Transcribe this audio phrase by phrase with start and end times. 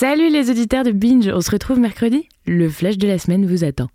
[0.00, 3.64] Salut les auditeurs de Binge, on se retrouve mercredi Le flash de la semaine vous
[3.64, 3.90] attend.